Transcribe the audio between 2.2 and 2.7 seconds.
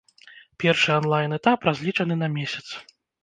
на месяц.